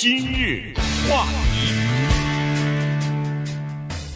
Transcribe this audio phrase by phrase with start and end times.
[0.00, 0.72] 今日
[1.10, 1.74] 话题，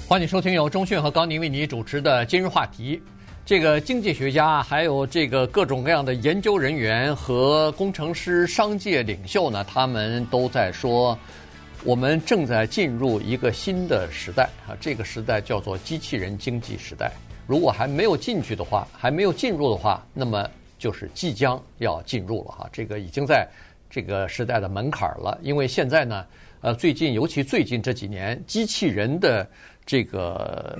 [0.09, 2.99] 欢迎收听由钟讯和高宁为你主持的今日话题。
[3.45, 11.19] 这个经济学家，还有这个各种各样的研究人员和工程师、商界领袖呢，他们都在说，
[11.85, 17.13] 我们正在进入一个新的时代啊，这个时代叫做机器人经济时代。
[17.47, 23.47] 如果还没有进去的话，还没有进入的话，那么就是即将要进入了哈，这个已经在。
[23.95, 26.27] 这个时代的门槛了，因为现在呢，
[26.63, 29.49] 呃，最近尤其最近这几年，机器人的
[29.87, 30.77] 这个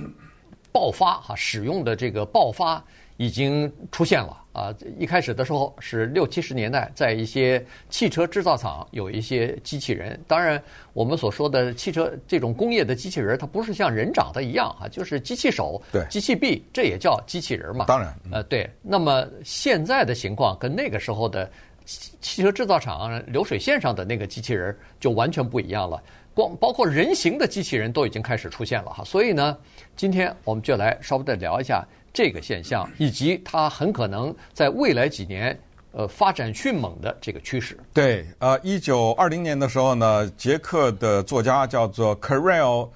[0.69, 2.83] 爆发哈，使用的这个爆发
[3.15, 4.75] 已经出现了啊。
[4.99, 10.19] 一开始的时候是六七十年代，在一些汽车制造厂有一些机器人。
[10.27, 17.85] 当然，我们所说的汽车这种工业的机器人，它不是像人长得一样啊，就是机器手、对，机器臂，这也叫机器人嘛。
[17.85, 18.69] 当然，呃，对。
[18.81, 21.49] 那么现在的情况跟那个时候的。
[21.85, 26.01] 汽车制造厂流水线上的那个机器人就完全不一样了，
[26.33, 29.03] 光包括人形的机器人都已经开始出现了哈。
[29.03, 29.55] 所以呢，
[29.95, 35.57] 今天我们就来稍微的聊一下这个现象，以及它很可能在未来几年
[35.91, 37.77] 呃发展迅猛的这个趋势。
[37.93, 42.89] 对，呃，一九二零年的时候呢，捷克的作家叫做 Karel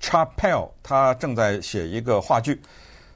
[0.00, 2.58] Chapel，他正在写一个话剧，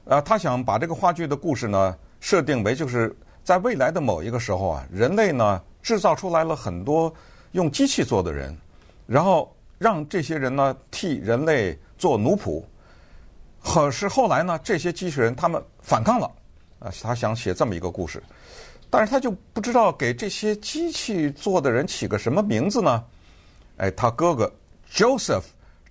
[0.03, 3.15] 呃，他想把这个话剧的故事呢设定为就是。
[3.45, 7.13] 在未来的某一个时候啊，人类呢制造出来了很多
[7.51, 8.57] 用机器做的人，
[9.05, 12.63] 然后让这些人呢替人类做奴仆。
[13.63, 16.25] 可是后来呢，这些机器人他们反抗了，
[16.79, 18.21] 啊，他想写这么一个故事，
[18.89, 23.03] 但是他就不知道给这些机器做的人起个什么名字呢？
[23.77, 24.51] 哎，他哥哥
[24.91, 25.43] Joseph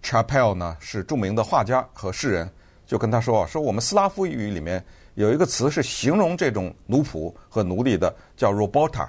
[0.02, 2.50] chappell 呢是著名的画家和诗人，
[2.84, 4.84] 就跟他说啊说我们斯拉夫语里面。
[5.14, 9.08] 有一个词是形容这种奴仆和奴隶的，叫 robota，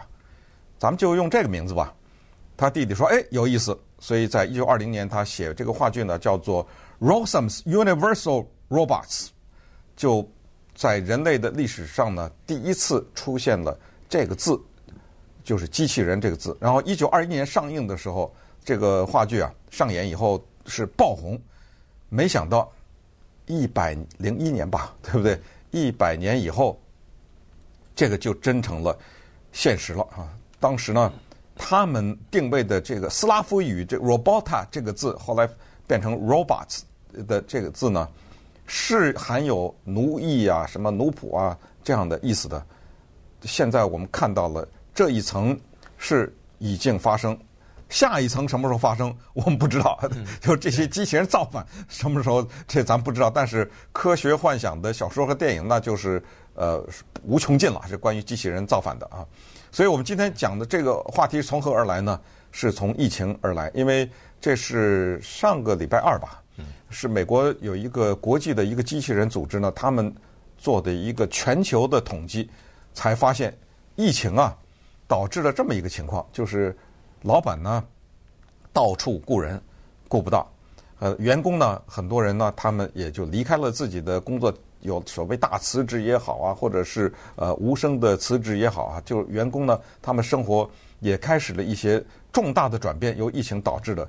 [0.78, 1.94] 咱们就用这个名字吧。
[2.58, 6.66] 他弟弟说：“哎，有意思。”所以在一九二零年，他写这个话剧呢，叫做
[7.06, 9.26] 《Rossum's Universal Robots》，
[9.96, 10.30] 就
[10.76, 13.78] 在人类的历史上呢，第一次出现了
[14.08, 14.62] 这个字，
[15.44, 16.56] 就是“机器人”这个字。
[16.62, 21.42] 然后一九二一年上映的时候，这个话剧啊上演以后是爆红，
[22.10, 22.72] 没想到
[23.48, 25.40] 一百零一年吧，对不对？
[25.76, 26.80] 一百年以后，
[27.94, 28.98] 这个就真成了
[29.52, 30.32] 现实了啊！
[30.58, 31.12] 当时呢，
[31.54, 35.46] 他们定位的这个斯拉夫语这 “robota” 这个字，后来
[35.86, 36.84] 变成 “robots”
[37.28, 38.08] 的这个字呢，
[38.66, 42.66] 是含有奴役啊、什么奴仆啊这样的意思的。
[43.42, 45.60] 现在我们看到了这一层
[45.98, 47.38] 是已经发生。
[47.90, 50.00] 下一层什么时候发生， 我们不知道。
[50.42, 53.30] 就这些机器人造反什么时候，这咱不知道。
[53.30, 56.22] 但是科学幻想的小说和电影，那就是
[56.56, 56.84] 呃
[57.24, 59.26] 无穷尽了，是关于机器人造反的啊。
[59.72, 62.20] 所以我们今天讲的这个话题从何而来呢？
[62.52, 64.10] 是从疫情而来，因为
[64.40, 66.42] 这是上个礼拜二吧，
[66.90, 70.14] 是美国有一个国际的一个机器人组织呢，他们
[70.58, 72.50] 做的一个全球的统计，
[72.94, 73.54] 才发现
[73.98, 74.56] 疫情啊
[75.06, 76.76] 导致了这么一个情况，就是。
[77.26, 77.84] 老板呢，
[78.72, 79.60] 到处雇人，
[80.08, 80.46] 雇不到；
[81.00, 90.70] 呃，员工呢，很多人呢，他们也就离开了自己的工作，有所谓大辞职也好啊，或者是呃无声的辞职也好啊，就员工呢，他们生活
[91.00, 94.08] 也开始了一些重大的转变，由疫情导致的。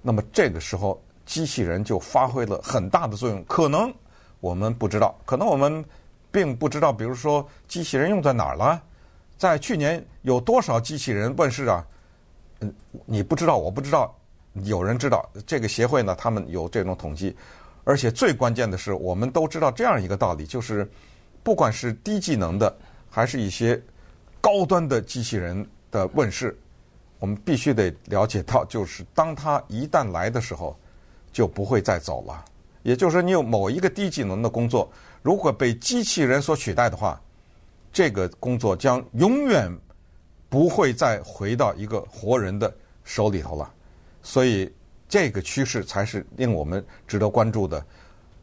[0.00, 3.44] 那么这个时候，机器人就发挥了很大的作用。
[3.46, 3.92] 可能
[4.38, 5.84] 我们不知道，可能我们
[6.30, 8.80] 并不知道，比如说机器人用在哪儿了？
[9.36, 11.84] 在去年有多少机器人问世啊？
[13.06, 14.14] 你不知道，我不知道，
[14.64, 15.28] 有人知道。
[15.46, 17.36] 这个协会呢，他们有这种统计，
[17.84, 20.88] 而且最关键的是，我们都知道这样一个道理，就是
[21.42, 22.76] 不管是低技能的，
[23.10, 23.80] 还是一些
[24.40, 26.56] 高端的机器人的问世，
[27.18, 30.78] 我们必须得了解到，就是当它一旦来的时候，
[31.32, 32.44] 就不会再走了。
[32.82, 34.90] 也就是说，你有某一个低技能的工作，
[35.22, 37.20] 如果被机器人所取代的话，
[37.92, 39.70] 这个工作将永远。
[40.54, 42.72] 不会再回到一个活人的
[43.02, 43.68] 手里头了，
[44.22, 44.72] 所以
[45.08, 47.84] 这个趋势才是令我们值得关注的。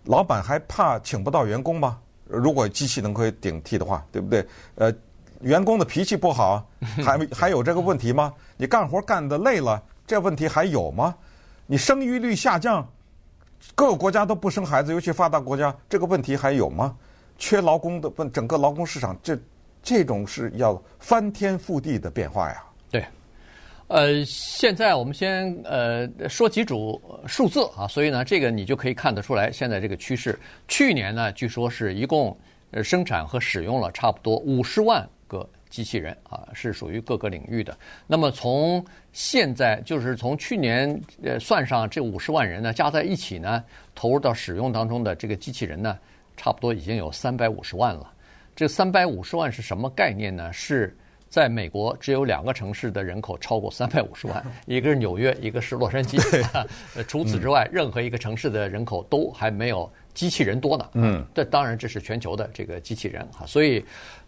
[0.03, 1.97] 老板还怕请不到员工吗？
[2.25, 4.45] 如果机器能可以顶替的话，对不对？
[4.75, 4.93] 呃，
[5.39, 6.69] 员工的脾气不好，
[7.01, 8.33] 还还有这个问题吗？
[8.57, 11.15] 你干活干得累了，这问题还有吗？
[11.65, 12.85] 你生育率下降，
[13.73, 16.93] 各个国家都不生孩子，尤其发达国家，这个问题还有吗？
[17.37, 19.39] 缺劳工的问，整个劳工市场这。
[19.83, 22.63] 这种是要翻天覆地的变化呀！
[22.91, 23.03] 对，
[23.87, 30.37] 呃，现在我们先呃说几组数字啊，所以呢，这个你就可以看得出来现在这个趋势。
[30.67, 32.37] 去年呢，据说是一共
[32.69, 37.75] 呃生产和使用了差不多五十万个机器人啊，是属于各个领域的。
[38.05, 43.63] 那么从现在就是从去年呃算上这五十万人呢，加在一起呢，
[43.95, 45.97] 投入到使用当中的这个机器人呢，
[46.37, 48.11] 差不多已经有三百五十万了。
[48.61, 50.53] 这三百五十万是什么概念呢？
[50.53, 50.95] 是
[51.27, 56.21] 在美国只有两个城市的人口超过三百五十万， 一个是纽约，一个是洛杉矶。
[57.07, 59.91] 除此之外，任何一个城市的人口都还没有。
[60.13, 63.83] 机器人多呢，嗯，这当然这是全球的这个机器人哈，所以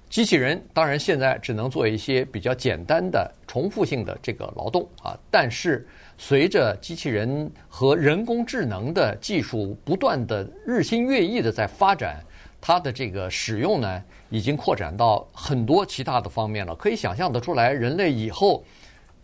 [0.10, 5.88] 机器人当然现在只能做一些比较简单的重复性的这个劳动啊，但是
[6.18, 12.20] 随着机器人和人工智能的技术不断的日新月异的在发展，
[12.66, 16.74] 它的这个使用呢，已经扩展到很多其他的方面了。
[16.76, 18.64] 可以想象得出来，人类以后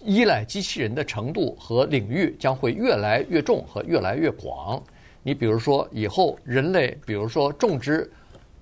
[0.03, 4.83] 依赖机器人的程度和领域将会越来越重和越来越广。
[5.23, 8.11] 你比如说，以后人类，比如说种植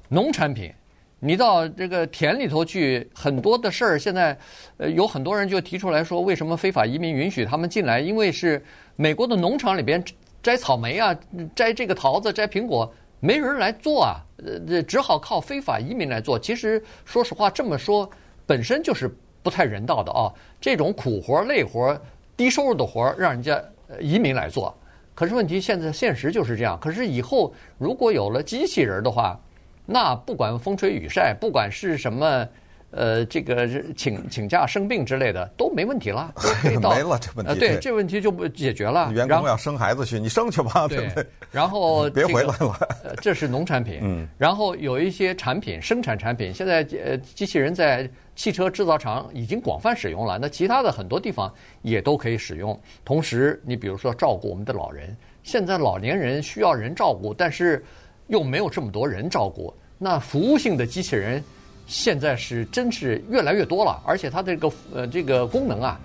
[0.10, 0.72] 农产品，
[1.20, 4.38] 你到这个田里头去，很多的事儿，现在
[4.78, 8.00] 呃有很多人就提出来说，为什么非法移民允许他们进来？
[8.00, 8.64] 因为是
[8.96, 10.04] 美国的农场里边
[10.44, 11.20] 摘草莓啊，
[11.56, 16.38] 摘这个桃子，摘苹果，没人来做啊，呃，只好靠非法移民来做。
[16.38, 18.10] 其实说实话，这么说
[18.46, 19.10] 本身就是
[19.42, 20.32] 不太人道的啊。
[20.62, 22.00] 这种苦活、累活、
[22.36, 23.62] 低收入的活，让人家
[24.00, 24.76] 移民来做。
[25.16, 26.80] 可是问题现在现实就是这样。
[26.80, 29.40] 可是以后如果有了机器人的话，
[29.86, 32.48] 那不管风吹雨晒，不管是什么，
[32.92, 37.52] 呃，这个请请假生病之类的都没问题了， 都可以到没了这问题。
[37.52, 39.12] 呃，对，这问题就不解决了。
[39.14, 41.26] 员工要生孩子去，你生去吧，对不对？
[41.52, 42.78] 然后 别回来了。
[43.04, 44.00] 呃，这是农产品。
[44.02, 44.28] 嗯。
[44.38, 48.10] 然后有一些产品，生产产品，现在呃，机器人在。
[48.38, 51.52] 汽车制造厂已经广泛使用了，那其他的很多地方
[51.82, 52.80] 也都可以使用。
[53.04, 57.84] 同时，你比如说照顾我们的老人，现在老年人需要人照顾，但是
[58.28, 59.74] 又没有这么多人照顾。
[59.98, 61.44] 那服务性的机器人
[61.88, 66.00] 现在是真是越来越多了，而且它这个呃这个功能啊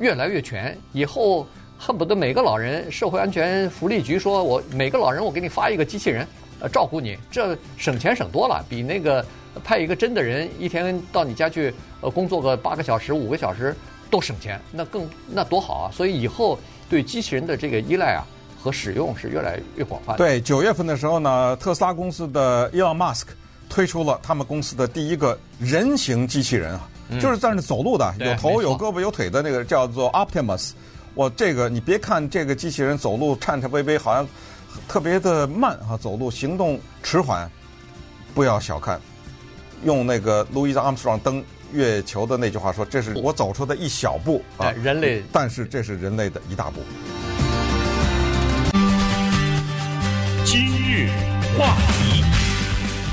[0.00, 0.76] 越来越全。
[0.92, 1.46] 以后
[1.78, 6.26] 恨不得每个老人，社会安全福利局说我每个老人我给你发一个机器人
[6.60, 9.24] 呃照顾你，这省钱省多了，比那个。
[9.64, 11.72] 派一个真的人一天到你家去，
[12.02, 13.74] 呃，工作个八个小时、五个小时
[14.10, 15.90] 都省钱，那更那多好啊！
[15.90, 16.58] 所以以后
[16.90, 18.20] 对机器人的这个依赖啊
[18.60, 20.14] 和使用是越来越广泛。
[20.18, 23.32] 对，九月份的时候呢，特斯拉公司的伊隆马斯克
[23.76, 30.70] 推出了他们公司的第一个人形机器人啊，嗯、就是在那走路的，有头有胳膊有腿的那个叫做 Optimus。
[31.12, 34.26] 我这个你别看这个机器人走路颤颤巍巍，好像
[34.88, 37.50] 特别的慢啊，走路行动迟缓，
[38.34, 38.98] 不要小看。
[39.84, 46.80] 用那个路易斯·阿姆斯特朗登月球的那句话说：“这是我走出的一小步啊，人类，但是这是人类的一大步。”
[50.46, 51.10] 今日
[51.58, 52.24] 话题，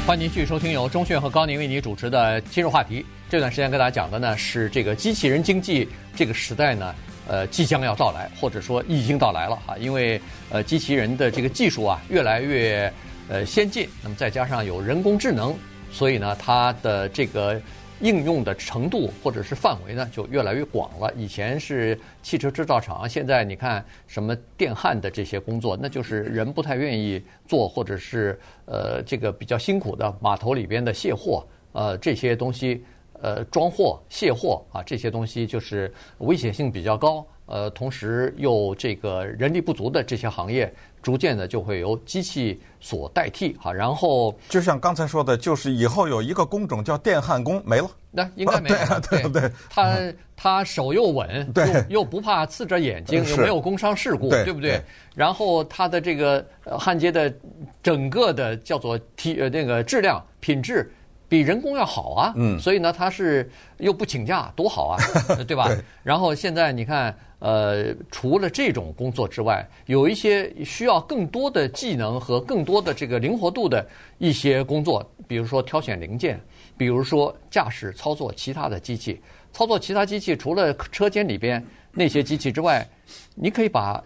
[0.06, 3.00] 欢迎您继续收听由钟讯和高宁为您主持的《今日话题》。
[3.30, 6.94] 这段时间跟大家讲的呢是这个机器人经济这个时代呢，
[7.26, 9.78] 呃，即将要到来，或者说已经到来了哈。
[9.78, 12.92] 因为呃，机器人的这个技术啊越来越
[13.30, 15.56] 呃先进，那么再加上有人工智能。
[15.90, 17.60] 所以呢，它的这个
[18.04, 21.12] 应用的程度或者是范围呢，就越来越广了。
[21.16, 32.84] 以前是汽车制造厂，现在你看什么电焊的这些工作，那就是人不太愿意做，或者是呃这个比较辛苦的码头里边的卸货，呃这些东西，
[33.24, 40.72] 呃装货卸货啊这些东西就是危险性比较高，呃同时又这个人力不足的这些行业。
[41.02, 49.52] 逐渐的就会由机器所代替哈，然后就像刚才说的，就是以后有一个工种叫电焊工没了，那应该没了， 啊、对不对，对？
[49.70, 54.84] 他他手又稳，对，又又不怕刺着眼睛，又没有工伤事故，对，对不对，对？
[55.14, 56.46] 然后他的这个
[56.80, 57.34] 焊接的
[57.82, 60.90] 整个的叫做体呃那个质量品质
[61.34, 63.50] 比人工要好啊，嗯，所以呢他是
[63.80, 64.98] 又不请假，多好啊，
[65.48, 65.68] 对吧？
[65.68, 67.16] 对，然后现在你看。
[67.44, 73.86] 呃，除了这种工作之外，有一些需要更多的技能和更多的这个灵活度的
[74.18, 76.40] 一些工作，比如说挑选零件，
[76.78, 79.20] 比如说驾驶操作其他的机器，
[79.52, 81.62] 操作其他机器，除了车间里边
[81.92, 82.88] 那些机器之外，
[83.36, 84.02] 你可以把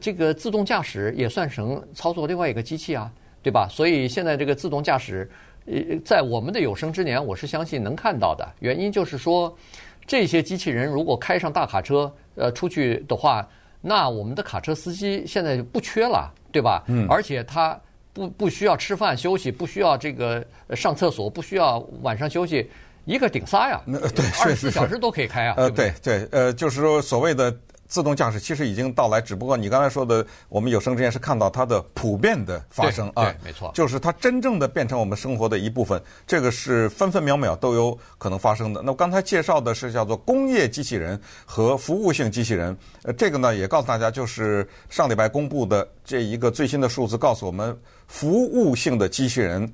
[0.00, 3.68] 这个自动驾驶也算成操作另外一个机器啊，对吧？
[3.70, 5.30] 所以现在这个自动驾驶，
[5.70, 8.48] 呃，在我们的有生之年，我是相信能看到的。
[8.60, 9.54] 原因就是说，
[10.06, 12.12] 这些机器人如果开上大卡车。
[12.40, 13.44] 呃，出去的话，
[13.80, 16.84] 那我们的卡车司机现在就不缺了，对吧？
[16.86, 17.04] 嗯。
[17.10, 17.76] 而且他
[18.12, 22.70] 不不需要吃饭休息，不需要这个上厕所，不需要晚上休息，
[23.06, 23.82] 一个顶仨呀。
[24.14, 25.54] 对，二十四小时都可以开啊。
[25.56, 27.52] 呃，对对，呃，就是说所谓的
[27.88, 38.82] 自动驾驶其实已经到来，只不过你刚才说的，我们有生之年是看到它的普遍的发生啊，对，没错，就是它真正的变成我们生活的一部分，这个是分分秒秒都有可能发生的。
[38.82, 47.74] 那我刚才介绍的是叫做工业机器人和服务性机器人，呃，这个呢也告诉大家，就是上礼拜公布的这一个最新的数字，告诉我们
[48.06, 49.72] 服务性的机器人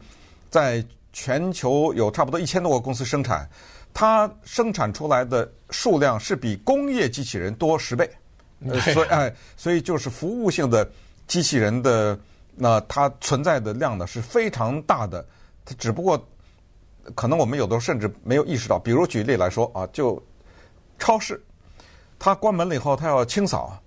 [0.50, 3.48] 在全球有差不多一千多个公司生产。
[3.94, 8.10] 它生产出来的数量是比工业机器人多十倍，
[8.66, 10.86] 呃，所以哎，所以就是服务性的
[11.28, 12.18] 机器人的
[12.56, 15.24] 那它存在的量呢是非常大的，
[15.64, 16.22] 它只不过
[17.14, 18.78] 可能我们有的时候甚至没有意识到。
[18.78, 20.20] 比如举例来说啊，就
[20.98, 21.40] 超市，
[22.18, 23.80] 它关门了以后，它要清扫。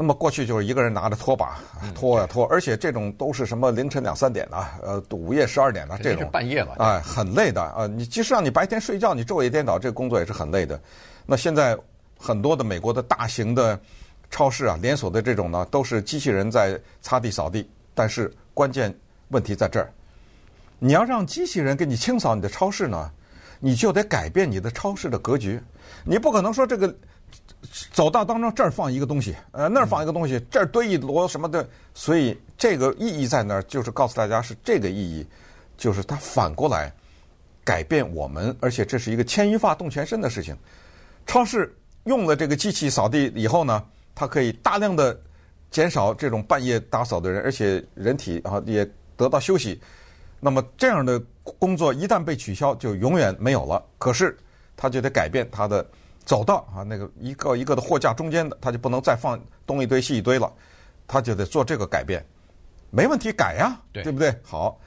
[0.00, 1.58] 那么过去就是一个人拿着拖把
[1.94, 7.86] 拖呀拖，而且这种都是什么凌晨两三点的，呃，午夜十二点的这种，半夜了，哎，很累的啊！
[7.86, 10.80] 你即使让你白天睡觉，你昼夜颠倒，这个工作也是很累的。
[11.26, 11.76] 那现在
[12.18, 13.78] 很多的美国的大型的
[14.30, 17.68] 超市啊，连锁的这种呢，都是机器人在擦地扫地。
[17.94, 19.92] 但是关键问题在这儿，
[20.78, 23.10] 你要让机器人给你清扫你的超市呢，
[23.58, 25.60] 你就得改变你的超市的格局，
[26.04, 26.96] 你不可能说这个。
[27.92, 35.26] 走道当中，这儿放一个东西，呃，那儿放一个东西，这儿堆一摞什么的，所以这个意义在那儿，就是告诉大家是这个意义，
[35.76, 36.92] 就是它反过来
[37.62, 40.56] 改变我们，而且这是一个牵一发动全身的事情。
[41.26, 41.72] 超市
[42.04, 43.84] 用了这个机器扫地以后呢，
[44.14, 45.18] 它可以大量的
[45.70, 49.80] 减少这种半夜打扫的人，而且人体啊也得到休息。
[50.40, 53.84] 那么这样的工作一旦被取消，就永远没有了。
[53.98, 54.36] 可是
[54.76, 55.86] 它就得改变它的。
[56.30, 60.48] 走到啊，那个一个一个的货架中间的，他就不能再放东一堆西一堆了，
[61.08, 62.24] 他就得做这个改变，
[62.92, 64.32] 没问题，改呀，对，对不对？
[64.44, 64.78] 好，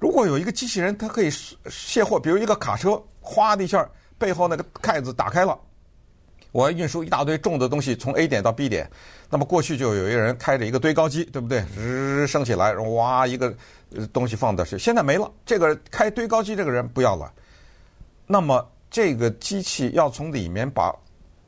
[0.00, 1.30] 如果有一个机器人，它可以
[1.70, 5.56] 卸货，比如一个卡车，哗的一下，背后那个盖子打开了，
[6.50, 8.90] 我要运输一大堆重的东西从 A 点到 B 点，
[9.30, 11.64] 那么过去就有一个人开着一个堆高机，对不对？
[11.76, 13.54] 日升起来，哇一个
[14.12, 17.32] 东西放的是，现在没了，这个开堆高机这个人不要了，
[18.26, 18.68] 那么。
[18.90, 20.92] 这个机器要从里面把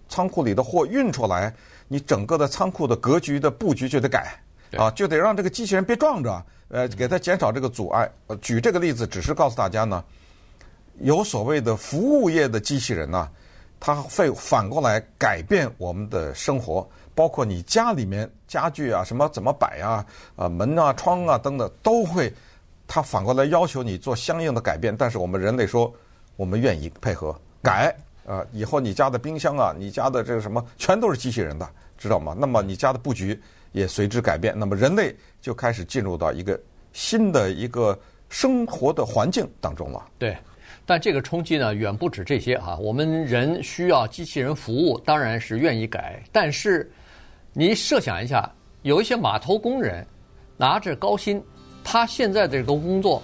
[0.09, 1.53] 仓库里的货运出来，
[1.89, 4.39] 你整个的仓库的格局的布局就得改
[4.77, 8.09] 啊，就得让这个机器人别撞着，呃，给它减少这个阻碍。
[8.41, 10.05] 举这个例子只是告诉大家呢，
[11.01, 13.29] 有所谓的服务业的机器人呢，
[13.81, 20.07] 它会反过来改变我们的生活，包括你家里面家具啊，什么怎么摆啊，
[20.37, 22.33] 啊门啊窗啊等等都会，
[22.87, 24.95] 它反过来要求你做相应的改变。
[24.97, 25.93] 但是我们人类说。
[26.37, 27.95] 我们愿意配合改
[28.27, 28.45] 啊！
[28.53, 32.35] 以后你家的冰箱啊，你家的这个什么，全都是机器人的，知道吗？
[32.39, 33.41] 那么你家的布局
[33.73, 36.59] 也随之改变，那么人类就开始进入到一个
[36.93, 37.99] 新的一个
[38.29, 40.05] 生活的环境当中了。
[40.19, 40.37] 对，
[40.87, 42.77] 但这个冲击呢，远不止这些啊。
[42.77, 46.23] 我们人需要机器人服务，当然是愿意改。
[46.31, 46.91] 但是
[47.53, 48.51] 你设想一下，
[48.83, 50.07] 有一些码头工人
[50.57, 51.43] 拿着高薪，
[51.83, 53.23] 他现在的这个工作。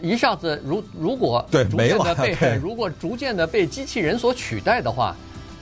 [0.00, 5.14] 一下子如 如果逐渐的被如果逐渐的被机器人所取代的话，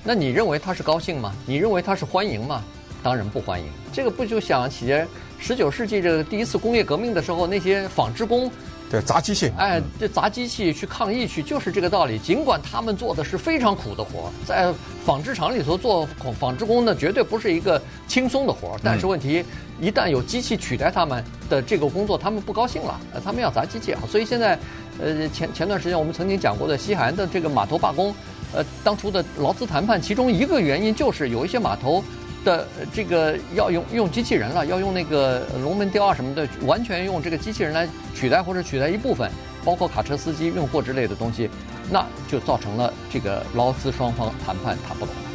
[0.02, 1.34] 那你认为他是高兴吗？
[1.46, 2.62] 你认为他是欢迎吗？
[3.02, 3.66] 当然不欢迎。
[3.92, 4.94] 这个不就想起
[5.38, 8.50] 十九世纪这个第一次工业革命的时候那些纺织工，
[8.90, 12.18] 对，砸机器，哎，这砸机器去抗议去，就是这个道理。
[12.18, 14.73] 尽管他们做的是非常苦的活，在
[15.06, 18.76] 纺织厂里头做纺织工呢，绝对不是一个轻松的活。
[18.82, 19.44] 但是问题。
[19.80, 24.00] 一旦有机器取代他们的这个工作，他们不高兴了，呃，他们要砸机器啊！
[24.11, 24.59] 所以现在，
[25.00, 28.14] 呃，前前段时间我们曾经讲过的西海岸的这个码头罢工，
[28.52, 32.04] 呃，当初的劳资谈判，其中一个原因就是有一些码头
[32.44, 39.30] 的这个要用用机器人了，要用那个龙门吊啊什么的，完全用这个机器人来取代或者取代一部分，
[39.64, 41.50] 包括卡车司机运货之类的东西，
[41.90, 45.29] 那就造成了这个劳资双方谈判谈不拢。